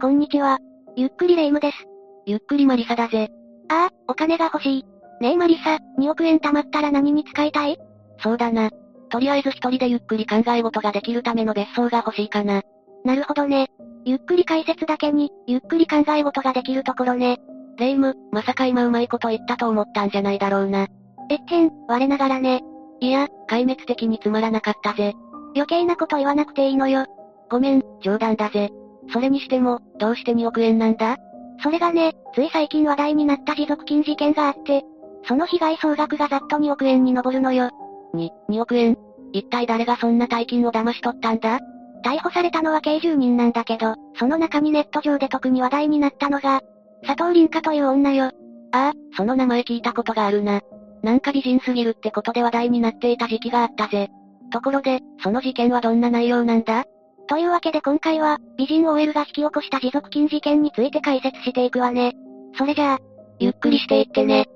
[0.00, 0.58] こんにちは。
[0.96, 1.76] ゆっくりレ夢ムです。
[2.24, 3.28] ゆっくりマリサだぜ。
[3.68, 4.84] ああ、お金が欲しい。
[5.20, 7.76] ねえマリサ、2億円貯まったら何に使いたい？
[8.16, 8.70] そうだな。
[9.10, 12.62] とりあえず一人でゆっくり考え事ができるための別荘が欲しいかな。
[13.04, 13.66] なるほどね。
[14.06, 17.36] ゆっくり解説だけに、ゆっくり考え事ができるところね。
[17.76, 20.86] レ夢ム、まさか今うまいこと言ったと思ったんじゃないだろうな。
[21.28, 22.62] えっへん、我ながらね。
[23.00, 25.12] いや、壊滅的につまらなかったぜ。
[25.54, 27.04] 余計なこと言わなくていいのよ。
[27.50, 28.70] ごめん、冗談だぜ。
[29.12, 31.18] それにしても、どうして2億円なんだ？
[31.62, 34.82] それがね、つい最近話題になった持続金事件があって、
[35.28, 37.70] その被害総額がざっと2億円に上るのよ。
[38.14, 38.96] に、2億円？
[39.32, 41.60] 一体誰がそんな大金を騙し取ったんだ？
[42.02, 46.62] 逮捕されたのは計10人なんだけど、その中にネット上で特に話題になったのが、
[47.06, 48.24] 佐藤凛香という女よ。
[48.24, 48.30] あ
[48.72, 50.62] あ、その名前聞いたことがあるな。
[51.02, 54.08] なんか美人すぎるってことで話題になっていた時期があったぜ。
[54.50, 56.84] ところで、その事件はどんな内容なんだ？
[57.30, 62.12] というわけで今回は、美人 OL が引き起こした持続金事件について解説していくわね。
[62.58, 62.98] それじゃあ、
[63.38, 64.48] ゆっくりしていってね。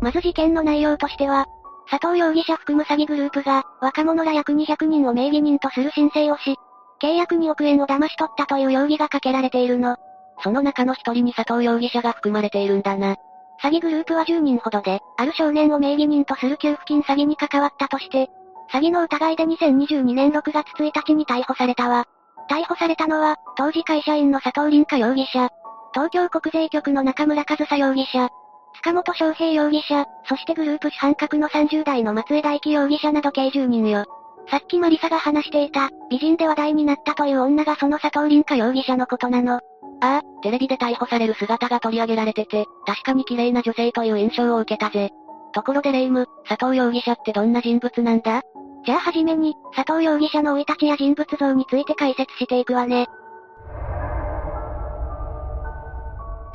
[0.00, 1.46] まず事件の内容としては、
[1.88, 6.56] 佐藤容疑者含む詐欺グループが、若者ら約200人を名義人とする申請をし、
[7.00, 9.96] 契約2億円を騙し取ったという容疑がかけられているの。
[10.42, 13.14] その中の一人に佐藤容疑者が含まれているんだな。
[13.62, 18.28] 詐欺グループは10人ほどで、ある少年を名義人とする給付金詐欺に関わったとして、
[18.72, 22.06] 詐欺の疑いで2022年6月1日に逮捕されたわ。
[22.50, 25.50] 逮捕されたのは、当時会社員の佐藤凛香容疑者、
[25.92, 28.30] 東京国税局の中村和沙容疑者、
[28.76, 34.06] 塚本翔平容疑者、そしてグループ主犯格の30代の松江大輝容疑者など計10人よ。
[34.50, 39.56] さっきマリサが話していた、美人で話題になったという女がその佐藤凛香容疑者のことなの。
[39.56, 39.60] あ
[40.00, 45.10] あ、テレビで逮捕される姿が取り上げられてて、確かに綺麗な女性という印象を受けたぜ。
[45.52, 48.42] ところでレイム、佐藤容疑者ってどんな人物なんだ？
[48.84, 53.06] じゃあはじめに、佐藤容疑者の生い立ちや人物像について解説していくわね。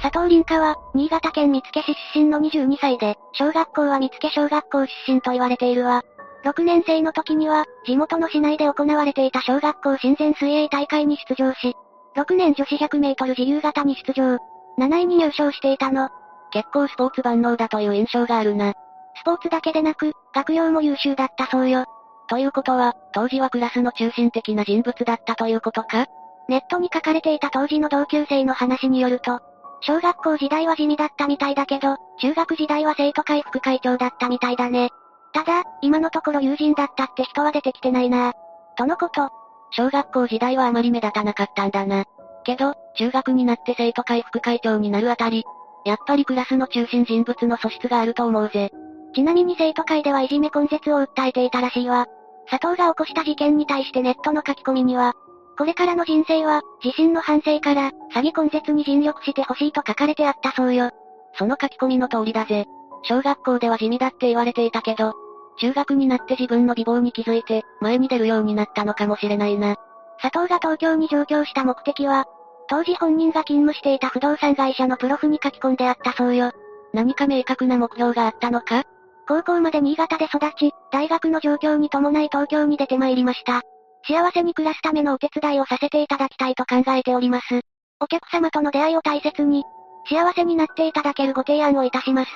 [0.01, 6.03] 佐藤凛香は、新潟県見附市出身の22歳で、小学校は見附小学校出身と言われているわ。
[6.45, 11.75] 6年生の時には、地元の市内で行われていた小学校親善水泳大会に出場し、
[12.15, 14.37] 6年女子100メートル自由形に出場。
[14.77, 16.09] 7位に入賞していたの。
[16.51, 18.73] 結構スポーツ万能だという印象があるな。
[19.15, 21.85] スポーツだけでなく、学業も優秀だったそうよ。
[22.29, 26.07] ということは、当時はクラスの中心的な人物だったということか？
[26.49, 29.39] ネットに書かれていた当時の同級生の話によると、
[29.81, 34.89] 小学校時代は地味だったみたいだけど、中学時代は生徒会副会長だったみたいだね。
[35.33, 38.33] ただ、今のところ友人だったって人は出てきてないな
[38.77, 39.29] とのこと。
[39.71, 42.05] 小学校時代はあまり目立たなかったんだな。
[42.43, 45.43] けど、中学になって生徒会副会長になるあたり、
[45.85, 48.71] やっぱりクラスの中心人物の素質があると思うぜ。
[49.13, 52.07] ちなみに生徒会ではいじめ根絶を訴えていたらしいわ。
[52.49, 55.13] 佐藤が起こした事件に対してネットの書き込みには、
[55.57, 60.91] これからの人生は、自身の反省から、詐欺根絶に尽力してほしいと書かれてあったそうよ。
[61.33, 62.65] その書き込みの通りだぜ。
[63.03, 65.13] 小学校では地味だって言われていたけど、
[65.59, 69.75] 中学になって自分の美貌に気づいて、前に出るようになったのかもしれないな。
[70.21, 72.25] 佐藤が東京に上京した目的は、
[72.69, 76.51] 当時本人が勤務していた不動産会社のプロフに書き込んであったそうよ。
[76.93, 78.83] 何か明確な目標があったのか？
[79.27, 83.61] 高校まで新潟で育ち、大学の状況に伴い東京に出て参りました。
[84.07, 87.61] 幸せに暮らすためのお手伝いをさせていただきたいと考えております。
[87.99, 89.63] お客様との出会いを大切に、
[90.09, 92.31] 幸せになっていただけるご提案をいたします。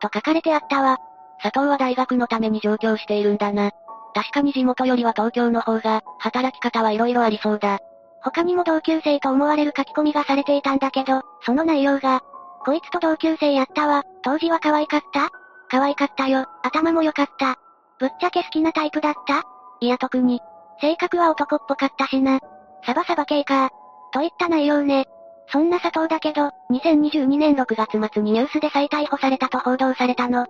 [0.00, 0.98] と書かれてあったわ。
[1.42, 3.70] 佐藤は大学のために上京しているんだな。
[4.14, 7.80] 確かに地元よりは東京の方が、働き方はいろいろありそうだ。
[8.22, 12.22] 他にも同級生と思われる書き込みがされていたんだけど、その内容が、
[12.64, 15.30] こいつと同級生やったわ、当時は可愛かった
[15.68, 17.56] 可愛かったよ、頭も良かった。
[17.98, 19.42] ぶっちゃけ好きなタイプだった？
[19.80, 20.40] いや特に。
[20.80, 22.40] 性格は男っぽかったしな。
[22.84, 23.70] サバサバ系か。
[24.12, 25.06] といった内容ね。
[25.48, 30.42] そんな佐藤だけど、2022年6月末にニュースで再逮捕されたと報道されたの。
[30.42, 30.46] ん？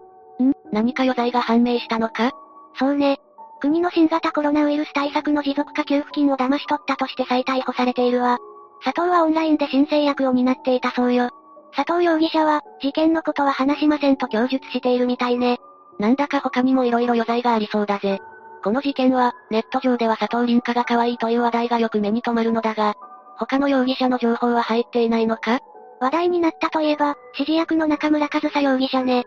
[0.72, 2.32] 何か余罪が判明したのか？
[2.78, 3.18] そうね。
[3.60, 8.38] 国の新型コロナウイルス対策の持続化給付金を騙し取ったとして再逮捕されているわ。
[8.84, 11.30] 佐藤はオンラインで申請役を担っていたそうよ。
[11.74, 15.58] 佐藤容疑者は、事件のことは話しませんと供述しているみたいね。
[15.98, 18.20] なんだか他にも色々余罪がありそうだぜ。
[18.62, 22.94] この事件は、ネット上では佐藤凛香が可愛いという話題がよく目に留まるのだが、
[23.38, 25.60] 他の容疑者の情報は入っていないのか？
[26.00, 29.24] 話題になったといえば、指示役の中村和沙容疑者ね。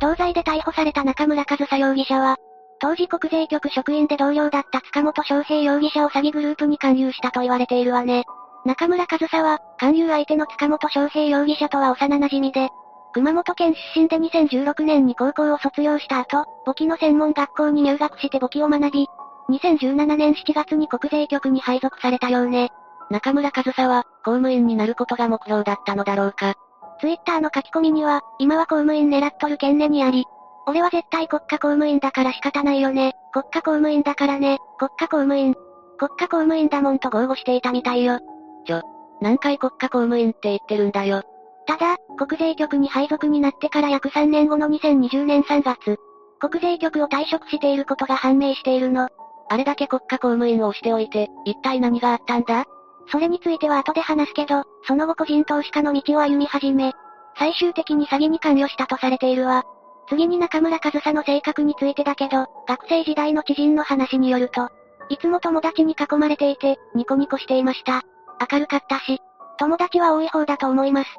[0.00, 2.36] 同罪で逮捕された中村和沙容疑者は、
[2.80, 8.24] 当時国税局職員で同僚だった塚本翔平容疑者を詐欺グループに勧誘したと言われているわね。
[8.64, 12.70] 中村和沙は、勧誘相手の塚本翔平容疑者とは幼馴染で、
[13.12, 19.06] 熊本県出身で2016年に高校を卒業した後、簿記の専門学校に入学して簿記を学び、
[19.50, 22.70] 2017年7月に国税局に配属されたようね。
[23.10, 26.54] 中村和沙は、公務員になることが目標だったのだろうか。
[27.00, 30.24] ツイッターの書き込みには、今は公務員狙っとるけんねにあり。
[30.66, 33.14] 俺は絶対国家公務員だから仕方ないよね。
[33.32, 34.58] 国家公務員だからね。
[34.78, 35.54] 国家公務員。
[35.98, 38.20] 国家公務員だもんと豪語していたみたいよ。
[38.64, 38.82] ちょ、
[39.20, 41.22] 何回国家公務員って言ってるんだよ。
[41.66, 45.98] ただ、国税局に配属になってから約3年後の2020年3月、
[46.40, 49.08] 国税局を退職していることが判明しているの。
[49.48, 52.64] あれだけ国家公務員をしておいて、一体何があったんだ？
[53.08, 56.92] それについては後で話すけど、その後個人投資家の道を歩み始め、
[57.36, 59.64] 最終的に詐欺に関与したとされているわ。
[60.08, 64.68] 次に中村和沙の性格についてだけど、学生時代の知人の話によると、
[65.08, 68.02] いつも友達に囲まれていて、ニコニコしていました。
[68.50, 69.20] 明るかったし、
[69.58, 71.10] 友達は多い方だと思います。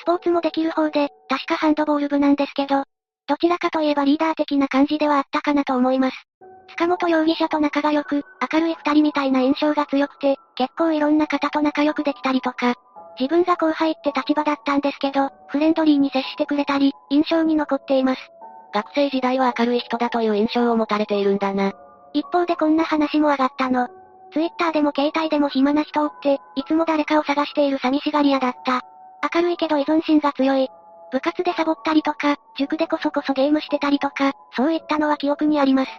[0.00, 2.84] スポーツもできる方で、確かハンドボール部なんですけど、
[3.26, 6.16] どちらかといえばリーダー的な感じではあったかなと思います。
[6.70, 8.22] 塚本容疑者と仲が良く、
[8.52, 12.74] 明るい二人みたいな印象が強くて、結構いろんな方と仲良くできたりとか、
[13.18, 18.20] 自分が後輩って立場だったんですけど、フレンドリーに接してくれたり、印象に残っています。
[18.72, 21.72] 学生時代は明るい人だという印象を持たれているんだな。
[22.12, 23.88] 一方でこんな話も上がったの。
[24.32, 28.82] ツイッターでも携帯でも暇な人をって、いつも誰かを探している寂しがり屋だった。
[29.34, 30.68] 明るいけど依存心が強い。
[31.10, 35.90] 部活でサボったりとか、塾でこそこそゲームしてたりとか、そういったのは記憶にあります。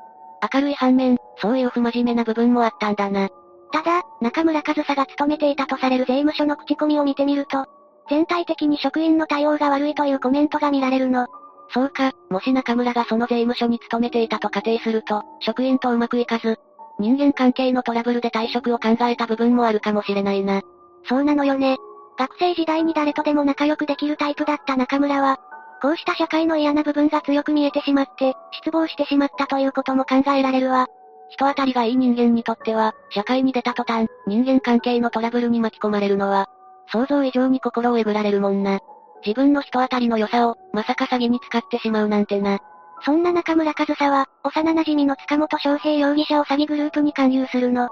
[0.54, 3.30] 明るい反面、そういう不真面目な部分もあったんだな。
[3.72, 7.66] ただ、中村和沙が勤めていたとされる税務署の口コミを見てみると、
[8.10, 11.28] 全体的に職員の対応が悪いというコメントが見られるの。
[11.72, 16.58] そうか、もし中村がその税務署に勤めていたと仮定すると、職員とうまくいかず、
[16.98, 20.62] 人間関係のトラブルで退職を考えた部分もあるかもしれないな。
[21.08, 21.78] そうなのよね。
[22.20, 25.40] 学生時代に誰とでも仲良くできるタイプだった中村は、
[25.82, 30.88] こうした社会の嫌な部分が強く見えてしまって、失望してしまったということも考えられるわ。
[31.30, 36.50] 人当たりがいい人間にとっては、社会に出た途端、人間関係のトラブルに巻き込まれるのは、
[36.92, 38.80] 想像以上に心をえぐられるもんな。
[39.26, 42.60] 自分の人当たりの良さを、まさか詐欺に使ってしまうなんてな。
[43.06, 47.88] そんな中村和沙は、幼馴染の塚本翔平容疑者を詐欺グループに勧誘するの。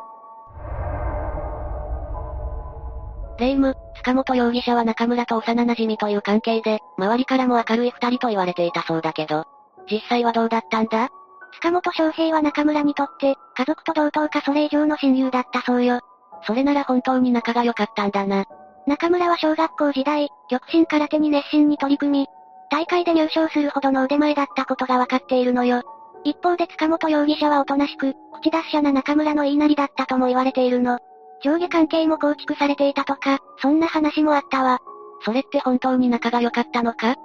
[3.39, 9.45] 霊夢、塚本容疑者は中村と幼馴染という関係で、周りからも明るい二人と言われていたそうだけど、
[9.89, 11.10] 実際はどうだったんだ？
[11.54, 16.01] 塚本翔平は中村にとって、家族と同等かそれ以上の親友だったそうよ。
[16.45, 18.45] それなら本当に仲が良かったんだな。
[18.86, 22.28] 中村は小学校時代、極真空手に熱心に取り組み、
[22.69, 25.83] 大会で入賞するほどの腕前だったことがわかっているのよ。
[26.24, 31.00] 一方で塚本容疑者はおとなしく、口出し者な中村の言いなりだったとも言われているの。
[31.44, 34.80] 上下関係も構築されていたとか、そんな話もあったわ。
[35.24, 37.16] それって本当に仲が良かったのか？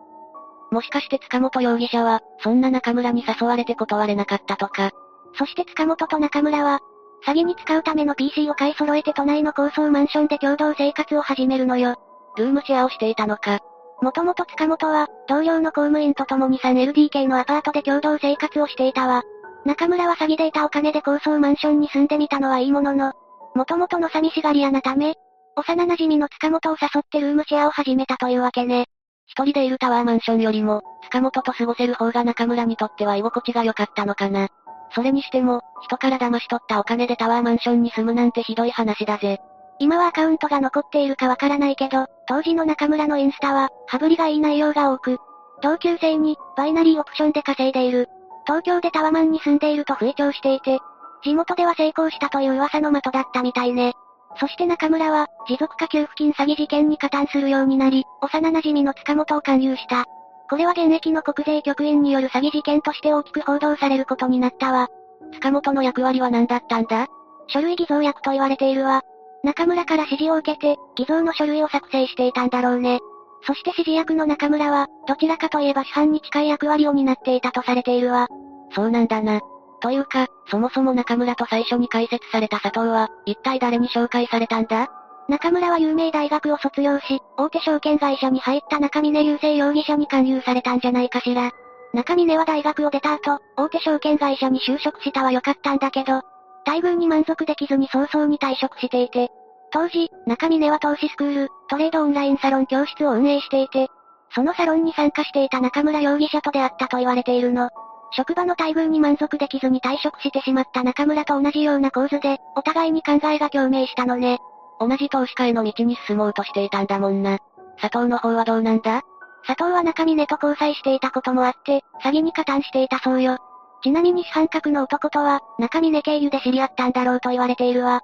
[0.71, 4.91] もしかして塚本容疑者は、そんな中村に誘われて断れなかったとか？
[5.35, 6.81] そして塚本と中村は、
[7.27, 11.97] 詐欺に使うための PC を買い揃えて都内の高層マンションで共同生活を始めるのよ。
[12.37, 13.61] ルームシェアをしていたのか？
[14.01, 19.23] もともと塚本は、同僚の公務員と共に 3LDK のアパートで共同生活をしていたわ。
[19.65, 23.13] 中村は詐欺で得たお金で高層マンションに住んでみたのはいいものの、
[23.55, 25.15] もともとの寂しがり屋なため、
[25.57, 28.87] 幼馴染の塚本を誘ってルームシェアを始めたというわけね。
[29.27, 34.49] 一人でいるタワーマンションよりも、塚本と過ごせる方が中村にとっては居心地が良かったのかな。
[34.95, 39.41] それにしても、人から騙し取ったお金でタワーマンションに住むなんてひどい話だぜ。
[39.79, 45.19] 今はアカウントが残っているかわからないけど、当時の中村のインスタは、羽振りがいい内容が多く、
[45.63, 48.09] 同級生に、バイナリーオプションで稼いでいる。
[48.47, 50.79] 東京でタワマンに住んでいると吹聴していて、
[51.23, 53.95] 地元では成功したという噂の的だったみたいね。
[54.41, 60.07] そして中村は、持続化給付金詐欺事件に加担するようになり、幼馴染の塚本を勧誘した。
[60.49, 64.89] これは現役の国税局員による詐欺事件として大きく報道されることになったわ。
[65.35, 67.07] 塚本の役割は何だったんだ？
[67.49, 69.03] 書類偽造役と言われているわ。
[69.45, 73.01] 中村から指示を受けて、偽造の書類を作成していたんだろうね。
[73.45, 78.29] そして指示役の中村は、どちらかといえば主犯に近い役割を担っていたとされているわ。
[78.75, 79.41] そうなんだな。
[79.83, 84.89] というか、そもそも中村と最初に開設された佐藤は、一体誰に紹介されたんだ？
[85.29, 91.51] 中村は有名大学を卒業し、大手証券会社に入った中峰雄星容疑者に勧誘されたんじゃないかしら。
[91.95, 96.23] 中峰は大学を出た後、大手証券会社に就職したは良かったんだけど、
[96.65, 99.31] 待遇に満足できずに早々に退職していて、
[99.73, 103.89] 当時、中峰は投資スクール、トレードオンラインサロン教室を運営していて、
[104.35, 107.69] そのサロンに参加していた中村容疑者と出会ったと言われているの。
[108.15, 114.39] 職場の待遇に満足できずに退職してしまった中村と同じような構図で、お互いに考えが共鳴したのね。
[114.79, 117.39] 同じ投資家への道に進もうとしていたんだもんな。
[117.81, 119.03] 佐藤の方はどうなんだ？
[119.47, 123.39] 佐藤は中峰と交際していたこともあって、詐欺に加担していたそうよ。
[123.83, 128.03] ちなみに主犯格の男とは、中峰経由で知り合ったんだろうと言われているわ。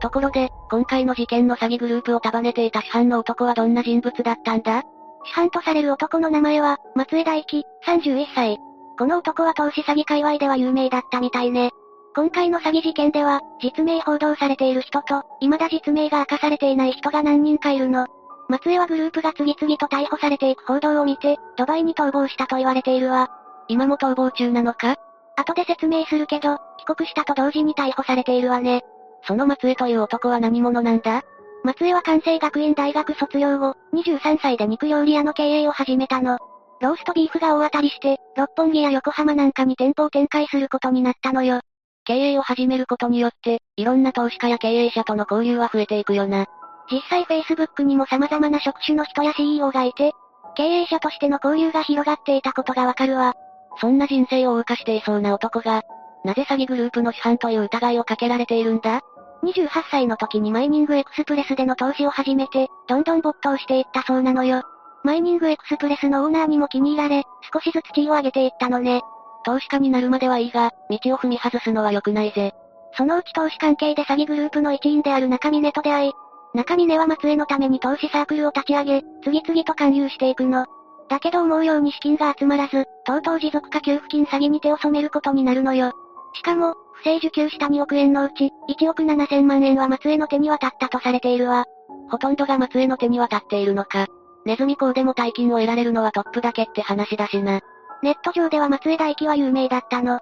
[0.00, 4.82] ところで、今回の事件の詐欺グループを束ねていた主犯の男はどんな人物だったんだ？
[5.26, 8.58] 主犯とされる男の名前は、松江大輝、31歳。
[8.98, 11.70] この男は投資詐欺界隈では有名だったみたいね。
[12.14, 18.06] 今回の詐欺事件では、実名報道されている人と、未だ実名が明かされていない人が何人かいるの。
[18.48, 23.28] 松江はグループが次々と逮捕されていく報道を見て、ドバイに逃亡したと言われているわ。
[23.68, 24.96] 今も逃亡中なのか？
[25.36, 28.82] 後で説明するけど、帰国したと同時に逮捕されているわね。
[29.26, 31.22] その松江という男は何者なんだ？
[31.66, 36.38] 松江は関西学院大学卒業後、23歳で肉料理屋の経営を始めたの。
[36.80, 41.62] ローストビーフが大当たりして、六本木や横浜なんかに店舗を展開することになったのよ。
[42.04, 46.46] 経営を始めることによって、いろんな投資家や経営者との交流は増えていくよな。
[46.88, 50.12] 実際 Facebook にも様々な職種の人や CEO がいて、
[50.54, 53.34] 経営者としての交流が広がっていたことがわかるわ。
[53.80, 55.82] そんな人生を謳歌していそうな男が、
[56.24, 59.00] なぜ詐欺グループの主犯という疑いをかけられているんだ？
[59.42, 64.62] 28歳の時にマイニングエクスプレスでの投資を始めて、どんどん没頭していったそうなのよ。
[65.04, 69.02] マイニングエクスプレスのオーナーにも気に入られ、少しずつ地位を上げていったのね。
[69.44, 72.52] 投資家になるまではいいが、道を踏み外すのは良くないぜ。
[72.96, 76.12] そのうち投資関係で詐欺グループの一員である中峰と出会い、
[76.54, 80.66] 中峰は松江のために投資サークルを立ち上げ、次々と勧誘していくの。
[81.08, 85.92] だけど思うように資金が集まらず、とうとう持続化給付金詐欺に手を染めることになるのよ。
[86.34, 91.64] しかも、不正受給した2億円のうち、1億7千万円は松江の手に渡ったとされているわ。
[92.10, 94.06] ほとんどが松江の手に渡っているのか。
[94.44, 97.60] ネズミ講でも大金を得られるのはトップだけって話だしな。
[98.02, 100.20] ネット上では松江大輝は有名だったの。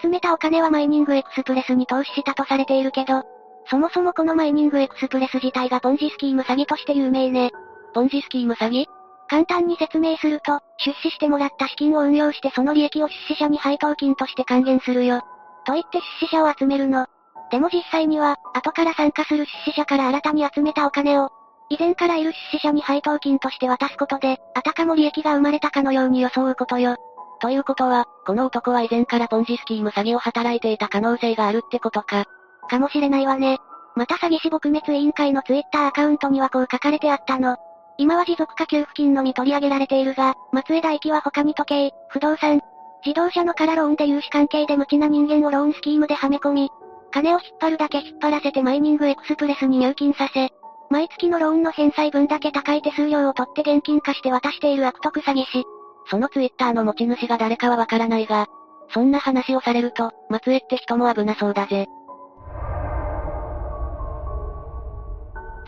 [0.00, 3.22] 集めたお金はマイニングエクスプレスに投資したとされているけど、
[3.66, 7.50] そもそもこのマイニングエクスプレス自体がポンジスキーム詐欺として有名ね。
[7.94, 8.86] ポンジスキーム詐欺？
[9.28, 15.22] 簡単に説明すると、出資してもらった資金を運用してその利益を出資者に配当金として還元するよ。
[15.66, 17.06] と言って出資者を集めるの。
[17.50, 21.30] でも実際には、後から参加する出資者から新たに集めたお金を、
[21.70, 26.96] 以前からいる出資者に配当金として渡すことで、あたかも利益が生まれたかのように装うことよ。
[27.40, 32.24] ということは、この男は以前からポンジスキーム詐欺を働いていた可能性があるってことか。
[32.68, 33.58] かもしれないわね。
[33.96, 37.56] また詐欺師撲滅委員会のツイッターアカウントにはこう書かれてあったの。
[37.96, 42.60] 今は持続化給付金のみ取り上げられているが、松江大輝は他に時計、不動産、
[43.04, 46.70] 自動車の空ローンで融資関係で無知な人間をローンスキームではめ込み、
[47.10, 50.50] 金を引っ張るだけ引っ張らせてマイニングエクスプレスに入金させ、
[50.90, 55.64] 毎月のローンの返済分だけ高い手数料を取って現金化して渡している悪徳詐欺師。
[56.10, 58.46] そのツイッターの持ち主が誰かはわからないが、
[58.90, 61.86] そんな話をされると、松江って人も危なそうだぜ。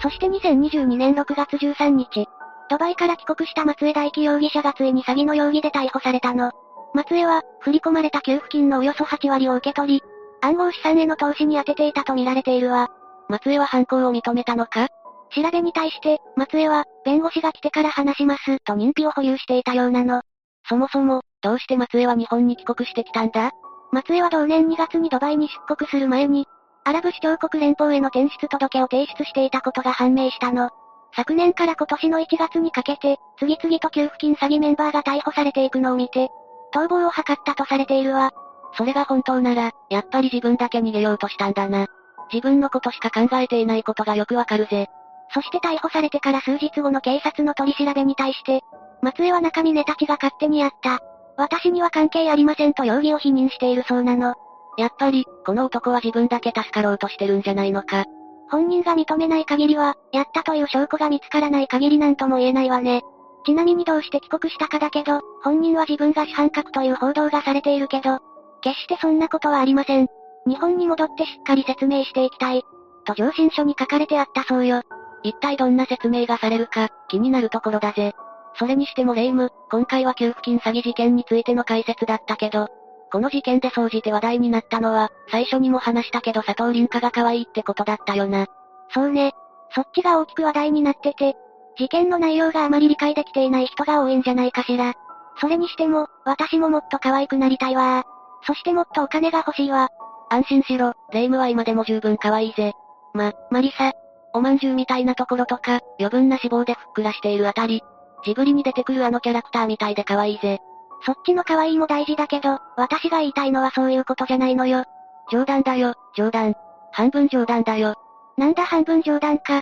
[0.02, 2.26] そして2022年6月13日、
[2.68, 6.52] ドバイから帰国した松江大輝容疑者がついに詐欺の容疑で逮捕されたの。
[6.96, 10.02] 松江は、振り込まれた給付金のおよそ8割を受け取り、
[10.40, 12.88] 暗号資産への投資に充てていたと見られているわ。
[13.28, 14.88] 松江は犯行を認めたのか？
[15.34, 20.22] 調べに対して、松江は、弁護士が来てから話します、と認否を保有していたようなの。
[20.66, 23.50] そもそも、どうして松江は日本に帰国してきたんだ？
[23.92, 26.46] 松江は同年2月にドバイに出国する前に、
[26.84, 30.70] アラブ首長国連邦への転出届を提出していたことが判明したの。
[31.14, 36.30] 昨年から今年の1月にかけて、次々と給付金詐欺メンバーが逮捕されていくのを見て、
[36.76, 38.32] 逃亡を図ったとされているわ。
[38.76, 41.86] それが本当なら、やっぱり自分だけ逃げようとしたんだな。
[42.30, 44.88] 自分のことしか考えていないことがよくわかるぜ。
[45.32, 48.60] そして逮捕されてから数日後の警察の取り調べに対して、
[49.00, 51.00] 松江は中峰たちが勝手にやった。
[51.38, 54.34] 私には関係ありませんと容疑を否認しているそうなの。
[54.76, 58.04] やっぱり、この男は自分だけ助かろうとしてるんじゃないのか。
[58.50, 63.02] 本人が認めない限りは、やったという証拠が見つからない限りなんとも言えないわね。
[63.46, 68.18] ちなみにどうして帰国したかだけど、本人は自分が主犯格という報道がされているけど、
[68.60, 70.08] 決してそんなことはありません。
[70.48, 72.64] 日本に戻ってしっかり説明していきたい。
[73.04, 74.82] と上申書に書かれてあったそうよ。
[75.22, 78.14] 一体どんな説明がされるか、気になるところだぜ。
[78.58, 82.66] それにしてもレイム、今回は給付金詐欺事件についての解説だったけど、
[83.12, 88.46] この事件で総じて話題になったのは、最初にも話したけど佐藤凛香が可愛いってことだったよな。
[88.90, 89.32] そうね。
[89.70, 91.36] そっちが大きく話題になってて、
[91.78, 94.94] 事件の内容があまり理解できていない人が多いんじゃないかしら。
[95.40, 98.04] それにしても、私ももっと可愛くなりたいわ
[98.46, 99.90] そしてもっとお金が欲しいわ。
[100.30, 102.72] 安心しろ、レイムは今でも十分可愛いぜ。
[103.12, 103.92] ま、マリサ。
[104.32, 107.82] おまんじゅうみたいなところとか、余分な脂肪でふっくらしているあたり。
[108.24, 110.58] ジブリに出てくるあのキャラクターみたいで可愛いぜ。
[111.04, 114.84] そっちの可愛いも大事だけど、私が言いたいのはそういうことじゃないのよ。
[115.30, 116.54] 冗談だよ、冗談。
[116.92, 117.94] 半分冗談だよ。
[118.36, 119.58] なんだ半分冗談か。
[119.58, 119.60] っ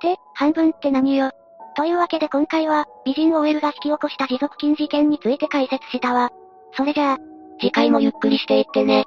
[0.00, 1.30] て、半分って何よ？
[1.76, 6.30] というわけで今回は、美人 OL が引き起こした持続金事件について解説したわ。
[6.76, 7.18] それじゃあ、
[7.60, 9.04] 次回もゆっくりしていってね。